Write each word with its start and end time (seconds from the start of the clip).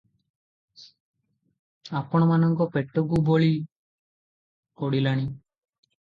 ଆପଣ 1.99 2.29
ମାନଙ୍କ 2.31 2.67
ପେଟକୁ 2.77 3.21
ବଳି 3.29 3.51
ପଡ଼ିଲାଣି। 4.83 5.29